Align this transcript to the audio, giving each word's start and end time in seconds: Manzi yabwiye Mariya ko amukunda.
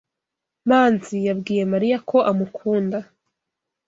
Manzi 0.67 1.17
yabwiye 1.27 1.63
Mariya 1.73 1.97
ko 2.09 2.17
amukunda. 2.31 2.99